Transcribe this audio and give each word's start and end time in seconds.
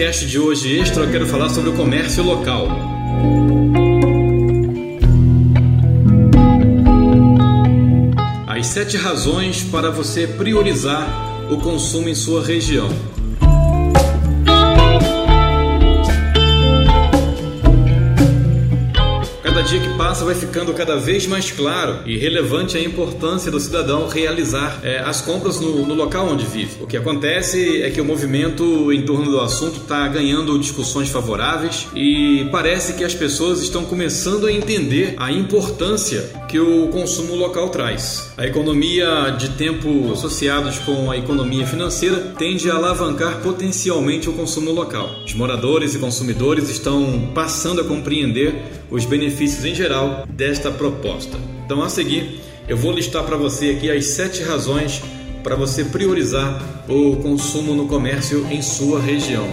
podcast 0.00 0.24
de 0.24 0.38
hoje 0.38 0.78
extra, 0.78 1.04
eu 1.04 1.10
quero 1.10 1.26
falar 1.26 1.50
sobre 1.50 1.68
o 1.68 1.76
comércio 1.76 2.24
local. 2.24 2.68
As 8.46 8.66
sete 8.66 8.96
razões 8.96 9.62
para 9.62 9.90
você 9.90 10.26
priorizar 10.26 11.06
o 11.52 11.58
consumo 11.58 12.08
em 12.08 12.14
sua 12.14 12.42
região. 12.42 12.88
Dia 19.70 19.78
que 19.78 19.96
passa 19.96 20.24
vai 20.24 20.34
ficando 20.34 20.74
cada 20.74 20.96
vez 20.96 21.28
mais 21.28 21.52
claro 21.52 22.00
e 22.04 22.18
relevante 22.18 22.76
a 22.76 22.82
importância 22.82 23.52
do 23.52 23.60
cidadão 23.60 24.08
realizar 24.08 24.80
é, 24.82 24.98
as 24.98 25.20
compras 25.20 25.60
no, 25.60 25.86
no, 25.86 25.94
local 25.94 26.28
onde 26.28 26.44
vive. 26.44 26.82
O 26.82 26.88
que 26.88 26.96
acontece 26.96 27.80
é 27.80 27.88
que 27.88 28.00
o 28.00 28.04
movimento 28.04 28.92
em 28.92 29.02
torno 29.02 29.30
do 29.30 29.38
assunto 29.38 29.76
está 29.76 30.08
ganhando 30.08 30.58
discussões 30.58 31.08
favoráveis 31.08 31.86
e 31.94 32.48
parece 32.50 32.94
que 32.94 33.04
as 33.04 33.14
pessoas 33.14 33.62
estão 33.62 33.84
começando 33.84 34.48
a 34.48 34.52
entender 34.52 35.14
a 35.16 35.30
importância 35.30 36.28
que 36.48 36.58
o 36.58 36.88
consumo 36.88 37.36
local 37.36 37.68
traz. 37.68 38.32
A 38.36 38.44
economia 38.44 39.30
de 39.38 39.50
tempo 39.50 40.10
associados 40.10 40.80
com 40.80 41.12
a 41.12 41.16
economia 41.16 41.64
financeira 41.64 42.34
tende 42.36 42.68
a 42.68 42.74
alavancar 42.74 43.40
potencialmente 43.40 44.28
o 44.28 44.32
consumo 44.32 44.72
local. 44.72 45.08
Os 45.24 45.32
moradores 45.32 45.94
e 45.94 45.98
consumidores 46.00 46.68
estão 46.68 47.30
passando 47.32 47.82
a 47.82 47.84
compreender 47.84 48.80
os 48.90 49.04
benefícios 49.04 49.59
em 49.64 49.74
geral 49.74 50.26
desta 50.28 50.70
proposta. 50.70 51.38
Então, 51.64 51.82
a 51.82 51.88
seguir, 51.88 52.40
eu 52.68 52.76
vou 52.76 52.92
listar 52.92 53.24
para 53.24 53.36
você 53.36 53.70
aqui 53.70 53.90
as 53.90 54.06
sete 54.06 54.42
razões 54.42 55.02
para 55.42 55.56
você 55.56 55.84
priorizar 55.84 56.84
o 56.88 57.16
consumo 57.16 57.74
no 57.74 57.86
comércio 57.86 58.46
em 58.50 58.60
sua 58.62 59.00
região. 59.00 59.48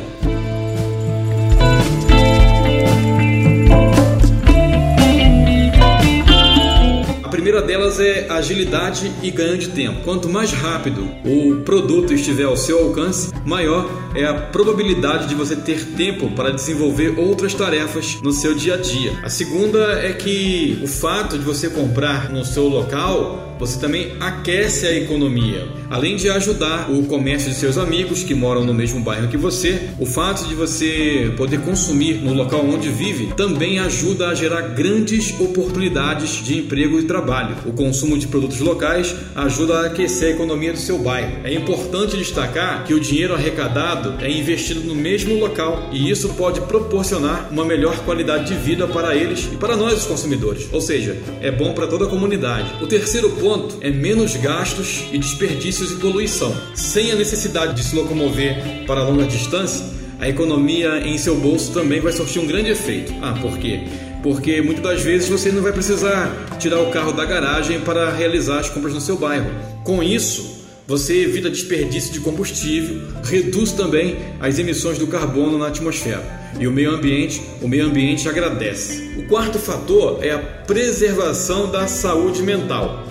primeira 7.48 7.66
delas 7.66 7.98
é 7.98 8.28
agilidade 8.30 9.10
e 9.24 9.32
ganho 9.32 9.58
de 9.58 9.70
tempo. 9.70 10.02
Quanto 10.04 10.28
mais 10.28 10.52
rápido 10.52 11.10
o 11.24 11.62
produto 11.64 12.14
estiver 12.14 12.44
ao 12.44 12.58
seu 12.58 12.78
alcance, 12.84 13.32
maior 13.48 13.90
é 14.14 14.26
a 14.26 14.34
probabilidade 14.34 15.28
de 15.28 15.36
você 15.36 15.56
ter 15.56 15.86
tempo 15.96 16.30
para 16.32 16.52
desenvolver 16.52 17.18
outras 17.18 17.54
tarefas 17.54 18.20
no 18.22 18.32
seu 18.32 18.54
dia 18.54 18.74
a 18.74 18.78
dia. 18.78 19.14
A 19.24 19.30
segunda 19.30 19.80
é 20.02 20.12
que 20.12 20.80
o 20.84 20.88
fato 20.88 21.38
de 21.38 21.46
você 21.46 21.70
comprar 21.70 22.30
no 22.30 22.44
seu 22.44 22.68
local, 22.68 23.56
você 23.58 23.80
também 23.80 24.16
aquece 24.20 24.86
a 24.86 24.94
economia. 24.94 25.68
Além 25.90 26.18
de 26.18 26.30
ajudar 26.30 26.92
o 26.92 27.04
comércio 27.06 27.50
de 27.50 27.56
seus 27.56 27.78
amigos 27.78 28.24
que 28.24 28.36
moram 28.36 28.66
no 28.66 28.74
mesmo 28.74 29.00
bairro 29.00 29.30
que 29.30 29.38
você, 29.38 29.90
o 29.98 30.06
fato 30.06 30.46
de 30.48 30.54
você 30.54 31.34
poder 31.38 31.62
consumir 31.62 32.16
no 32.16 32.34
local 32.34 32.66
onde 32.66 32.90
vive 32.90 33.34
também 33.38 33.80
ajuda 33.80 34.28
a 34.28 34.36
gerar 34.36 34.62
grandes 34.74 35.34
oportunidades 35.40 36.44
de 36.44 36.58
emprego 36.60 37.00
e 37.00 37.04
trabalho. 37.04 37.56
O 37.66 37.72
consumo 37.72 38.18
de 38.18 38.28
produtos 38.28 38.60
locais 38.60 39.16
ajuda 39.36 39.80
a 39.80 39.86
aquecer 39.86 40.30
a 40.30 40.32
economia 40.32 40.74
do 40.74 40.80
seu 40.80 41.00
bairro. 41.00 41.38
É 41.44 41.54
importante 41.54 42.18
destacar 42.18 42.84
que 42.84 42.94
o 42.94 43.00
dinheiro 43.00 43.37
arrecadado 43.38 44.16
é 44.24 44.30
investido 44.30 44.82
no 44.82 44.96
mesmo 44.96 45.36
local 45.40 45.90
e 45.92 46.10
isso 46.10 46.30
pode 46.30 46.62
proporcionar 46.62 47.48
uma 47.52 47.66
melhor 47.66 47.98
qualidade 48.00 48.48
de 48.48 48.56
vida 48.56 48.88
para 48.88 49.16
eles 49.16 49.50
e 49.52 49.56
para 49.56 49.76
nós, 49.76 49.94
os 50.02 50.06
consumidores. 50.06 50.68
Ou 50.72 50.82
seja, 50.82 51.18
é 51.42 51.52
bom 51.52 51.74
para 51.74 51.88
toda 51.88 52.06
a 52.06 52.10
comunidade. 52.10 52.72
O 52.82 52.88
terceiro 52.88 53.30
ponto 53.32 53.78
é 53.82 53.90
menos 53.90 54.36
gastos 54.36 55.06
e 55.12 55.18
desperdício 55.18 55.48
desperdícios 55.58 55.92
e 55.92 55.96
poluição. 55.96 56.56
Sem 56.74 57.12
a 57.12 57.16
necessidade 57.16 57.74
de 57.74 57.84
se 57.84 57.96
locomover 57.96 58.86
para 58.86 59.04
longa 59.04 59.26
distância, 59.26 59.86
a 60.20 60.28
economia 60.28 61.00
em 61.00 61.18
seu 61.18 61.36
bolso 61.36 61.74
também 61.74 62.00
vai 62.00 62.12
surtir 62.12 62.42
um 62.42 62.48
grande 62.48 62.72
efeito. 62.72 63.14
Ah, 63.22 63.38
por 63.40 63.58
quê? 63.58 63.84
Porque 64.24 64.62
muitas 64.62 64.84
das 64.84 65.02
vezes 65.02 65.30
você 65.30 65.52
não 65.52 65.62
vai 65.62 65.72
precisar 65.72 66.34
tirar 66.60 66.82
o 66.82 66.92
carro 66.92 67.12
da 67.12 67.24
garagem 67.24 67.80
para 67.82 68.12
realizar 68.12 68.60
as 68.60 68.70
compras 68.70 68.94
no 68.94 69.02
seu 69.02 69.18
bairro. 69.18 69.50
Com 69.84 70.02
isso, 70.02 70.57
você 70.88 71.24
evita 71.24 71.50
desperdício 71.50 72.14
de 72.14 72.22
combustível, 72.22 73.02
reduz 73.22 73.74
também 73.74 74.16
as 74.40 74.58
emissões 74.58 74.98
do 74.98 75.06
carbono 75.06 75.58
na 75.58 75.68
atmosfera. 75.68 76.24
E 76.58 76.66
o 76.66 76.72
meio 76.72 76.92
ambiente, 76.92 77.42
o 77.62 77.68
meio 77.68 77.88
ambiente 77.88 78.30
agradece. 78.30 79.12
O 79.18 79.28
quarto 79.28 79.60
fator 79.60 80.24
é 80.24 80.32
a 80.32 80.40
preservação 80.40 81.70
da 81.70 81.88
saúde 81.88 82.42
mental. 82.42 83.06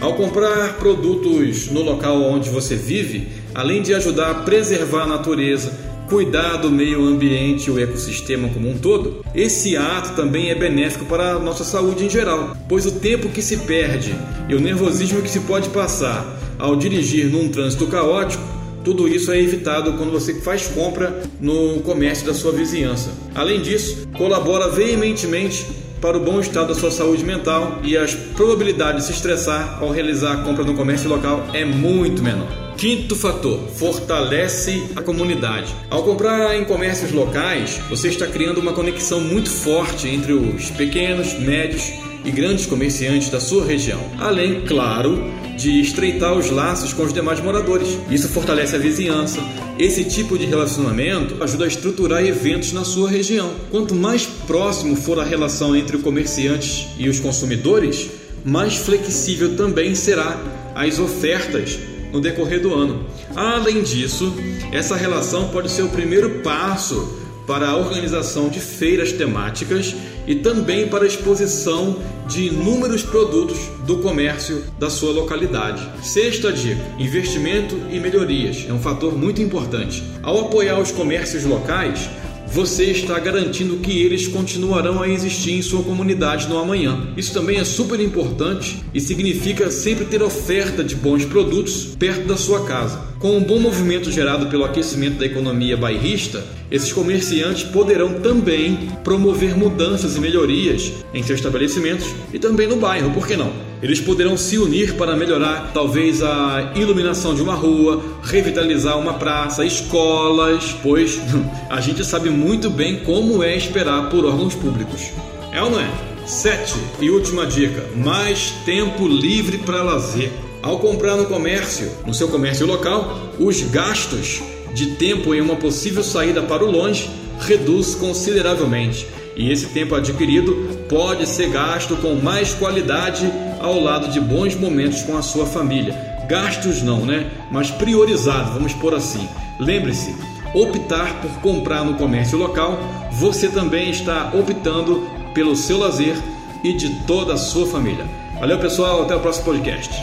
Ao 0.00 0.14
comprar 0.14 0.78
produtos 0.78 1.70
no 1.70 1.82
local 1.82 2.22
onde 2.22 2.48
você 2.48 2.74
vive, 2.76 3.28
além 3.54 3.82
de 3.82 3.92
ajudar 3.92 4.30
a 4.30 4.34
preservar 4.36 5.02
a 5.02 5.08
natureza, 5.08 5.70
cuidar 6.08 6.56
do 6.56 6.70
meio 6.70 7.04
ambiente 7.04 7.68
e 7.68 7.70
o 7.70 7.78
ecossistema 7.78 8.48
como 8.48 8.70
um 8.70 8.78
todo, 8.78 9.22
esse 9.34 9.76
ato 9.76 10.16
também 10.16 10.48
é 10.48 10.54
benéfico 10.54 11.04
para 11.04 11.32
a 11.32 11.38
nossa 11.38 11.62
saúde 11.62 12.06
em 12.06 12.08
geral, 12.08 12.56
pois 12.66 12.86
o 12.86 12.92
tempo 12.92 13.28
que 13.28 13.42
se 13.42 13.58
perde 13.58 14.14
e 14.48 14.54
o 14.54 14.60
nervosismo 14.60 15.20
que 15.20 15.28
se 15.28 15.40
pode 15.40 15.68
passar 15.68 16.47
ao 16.58 16.76
dirigir 16.76 17.26
num 17.26 17.48
trânsito 17.48 17.86
caótico, 17.86 18.42
tudo 18.84 19.08
isso 19.08 19.30
é 19.30 19.38
evitado 19.38 19.94
quando 19.94 20.10
você 20.10 20.40
faz 20.40 20.66
compra 20.68 21.22
no 21.40 21.80
comércio 21.80 22.26
da 22.26 22.34
sua 22.34 22.52
vizinhança. 22.52 23.10
Além 23.34 23.60
disso, 23.60 24.08
colabora 24.16 24.68
veementemente 24.70 25.66
para 26.00 26.16
o 26.16 26.20
bom 26.20 26.40
estado 26.40 26.68
da 26.68 26.74
sua 26.74 26.90
saúde 26.90 27.24
mental 27.24 27.80
e 27.82 27.96
as 27.96 28.14
probabilidades 28.14 29.02
de 29.02 29.06
se 29.08 29.16
estressar 29.16 29.78
ao 29.80 29.90
realizar 29.90 30.32
a 30.32 30.36
compra 30.44 30.64
no 30.64 30.74
comércio 30.74 31.08
local 31.08 31.46
é 31.52 31.64
muito 31.64 32.22
menor. 32.22 32.48
Quinto 32.76 33.16
fator, 33.16 33.58
fortalece 33.74 34.84
a 34.94 35.02
comunidade. 35.02 35.74
Ao 35.90 36.04
comprar 36.04 36.56
em 36.56 36.64
comércios 36.64 37.10
locais, 37.10 37.80
você 37.90 38.06
está 38.06 38.26
criando 38.26 38.58
uma 38.58 38.72
conexão 38.72 39.20
muito 39.20 39.50
forte 39.50 40.06
entre 40.06 40.32
os 40.32 40.70
pequenos, 40.70 41.34
médios 41.34 41.92
e 42.28 42.30
grandes 42.30 42.66
comerciantes 42.66 43.30
da 43.30 43.40
sua 43.40 43.64
região. 43.64 43.98
Além, 44.18 44.60
claro, 44.60 45.32
de 45.56 45.80
estreitar 45.80 46.36
os 46.36 46.50
laços 46.50 46.92
com 46.92 47.02
os 47.02 47.12
demais 47.12 47.40
moradores. 47.40 47.98
Isso 48.10 48.28
fortalece 48.28 48.76
a 48.76 48.78
vizinhança. 48.78 49.40
Esse 49.78 50.04
tipo 50.04 50.36
de 50.36 50.44
relacionamento 50.44 51.42
ajuda 51.42 51.64
a 51.64 51.68
estruturar 51.68 52.24
eventos 52.24 52.72
na 52.72 52.84
sua 52.84 53.08
região. 53.08 53.50
Quanto 53.70 53.94
mais 53.94 54.26
próximo 54.26 54.94
for 54.94 55.18
a 55.18 55.24
relação 55.24 55.74
entre 55.74 55.96
os 55.96 56.02
comerciantes 56.02 56.86
e 56.98 57.08
os 57.08 57.18
consumidores, 57.18 58.10
mais 58.44 58.76
flexível 58.76 59.56
também 59.56 59.94
será 59.94 60.38
as 60.74 60.98
ofertas 60.98 61.78
no 62.12 62.20
decorrer 62.20 62.60
do 62.60 62.74
ano. 62.74 63.06
Além 63.34 63.82
disso, 63.82 64.34
essa 64.70 64.96
relação 64.96 65.48
pode 65.48 65.70
ser 65.70 65.82
o 65.82 65.88
primeiro 65.88 66.40
passo 66.40 67.18
para 67.48 67.70
a 67.70 67.76
organização 67.76 68.50
de 68.50 68.60
feiras 68.60 69.10
temáticas 69.10 69.96
e 70.26 70.34
também 70.34 70.86
para 70.86 71.04
a 71.04 71.06
exposição 71.06 71.96
de 72.26 72.48
inúmeros 72.48 73.02
produtos 73.02 73.58
do 73.86 74.00
comércio 74.00 74.62
da 74.78 74.90
sua 74.90 75.12
localidade. 75.12 75.82
Sexta 76.06 76.52
dica: 76.52 76.84
investimento 76.98 77.74
e 77.90 77.98
melhorias 77.98 78.66
é 78.68 78.72
um 78.72 78.78
fator 78.78 79.16
muito 79.16 79.40
importante. 79.40 80.04
Ao 80.22 80.38
apoiar 80.46 80.78
os 80.78 80.92
comércios 80.92 81.44
locais, 81.44 82.10
você 82.50 82.84
está 82.84 83.18
garantindo 83.18 83.76
que 83.76 84.02
eles 84.02 84.26
continuarão 84.26 85.02
a 85.02 85.08
existir 85.08 85.52
em 85.52 85.62
sua 85.62 85.82
comunidade 85.82 86.48
no 86.48 86.58
amanhã. 86.58 87.08
Isso 87.16 87.32
também 87.32 87.58
é 87.58 87.64
super 87.64 88.00
importante 88.00 88.82
e 88.94 89.00
significa 89.00 89.70
sempre 89.70 90.06
ter 90.06 90.22
oferta 90.22 90.82
de 90.82 90.96
bons 90.96 91.24
produtos 91.24 91.94
perto 91.98 92.26
da 92.26 92.36
sua 92.36 92.64
casa. 92.64 93.08
Com 93.18 93.36
um 93.36 93.42
bom 93.42 93.58
movimento 93.58 94.10
gerado 94.10 94.46
pelo 94.46 94.64
aquecimento 94.64 95.18
da 95.18 95.26
economia 95.26 95.76
bairrista, 95.76 96.44
esses 96.70 96.92
comerciantes 96.92 97.64
poderão 97.64 98.14
também 98.20 98.88
promover 99.04 99.56
mudanças 99.56 100.16
e 100.16 100.20
melhorias 100.20 100.92
em 101.12 101.22
seus 101.22 101.38
estabelecimentos 101.38 102.06
e 102.32 102.38
também 102.38 102.66
no 102.66 102.76
bairro, 102.76 103.10
por 103.12 103.26
que 103.26 103.36
não? 103.36 103.67
Eles 103.82 104.00
poderão 104.00 104.36
se 104.36 104.58
unir 104.58 104.94
para 104.94 105.16
melhorar 105.16 105.70
talvez 105.72 106.22
a 106.22 106.72
iluminação 106.74 107.34
de 107.34 107.42
uma 107.42 107.54
rua, 107.54 108.02
revitalizar 108.22 108.98
uma 108.98 109.14
praça, 109.14 109.64
escolas, 109.64 110.74
pois 110.82 111.20
a 111.70 111.80
gente 111.80 112.04
sabe 112.04 112.28
muito 112.30 112.68
bem 112.68 113.00
como 113.00 113.42
é 113.42 113.56
esperar 113.56 114.08
por 114.10 114.24
órgãos 114.24 114.54
públicos. 114.54 115.10
É 115.52 115.62
ou 115.62 115.70
não 115.70 115.80
é? 115.80 115.90
Sete 116.26 116.74
e 117.00 117.08
última 117.08 117.46
dica: 117.46 117.84
mais 117.96 118.50
tempo 118.64 119.06
livre 119.06 119.58
para 119.58 119.82
lazer. 119.82 120.30
Ao 120.60 120.78
comprar 120.80 121.16
no 121.16 121.26
comércio, 121.26 121.88
no 122.04 122.12
seu 122.12 122.28
comércio 122.28 122.66
local, 122.66 123.32
os 123.38 123.62
gastos 123.62 124.42
de 124.74 124.86
tempo 124.96 125.34
em 125.34 125.40
uma 125.40 125.56
possível 125.56 126.02
saída 126.02 126.42
para 126.42 126.64
o 126.64 126.70
longe 126.70 127.08
reduz 127.40 127.94
consideravelmente. 127.94 129.06
E 129.38 129.52
esse 129.52 129.66
tempo 129.66 129.94
adquirido 129.94 130.52
pode 130.88 131.24
ser 131.24 131.48
gasto 131.50 131.96
com 131.96 132.16
mais 132.16 132.52
qualidade 132.52 133.32
ao 133.60 133.78
lado 133.78 134.08
de 134.08 134.20
bons 134.20 134.56
momentos 134.56 135.02
com 135.02 135.16
a 135.16 135.22
sua 135.22 135.46
família. 135.46 135.94
Gastos 136.28 136.82
não, 136.82 137.06
né? 137.06 137.30
Mas 137.48 137.70
priorizado, 137.70 138.52
vamos 138.52 138.74
por 138.74 138.92
assim. 138.92 139.28
Lembre-se, 139.58 140.14
optar 140.52 141.20
por 141.22 141.30
comprar 141.40 141.84
no 141.84 141.94
comércio 141.94 142.36
local, 142.36 142.80
você 143.12 143.48
também 143.48 143.90
está 143.90 144.32
optando 144.34 145.08
pelo 145.32 145.54
seu 145.54 145.78
lazer 145.78 146.16
e 146.64 146.72
de 146.72 146.90
toda 147.06 147.34
a 147.34 147.38
sua 147.38 147.66
família. 147.66 148.06
Valeu, 148.40 148.58
pessoal, 148.58 149.02
até 149.02 149.14
o 149.14 149.20
próximo 149.20 149.44
podcast. 149.44 149.94